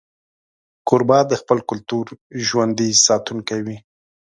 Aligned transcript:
کوربه 0.87 1.19
د 1.31 1.33
خپل 1.41 1.57
کلتور 1.69 2.05
ژوندي 2.47 2.89
ساتونکی 3.07 3.59
وي. 3.65 3.77